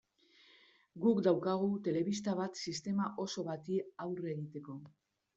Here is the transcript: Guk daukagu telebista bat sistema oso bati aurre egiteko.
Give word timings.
Guk 1.01 1.19
daukagu 1.25 1.67
telebista 1.87 2.33
bat 2.39 2.57
sistema 2.71 3.09
oso 3.25 3.43
bati 3.49 3.77
aurre 4.07 4.33
egiteko. 4.33 4.79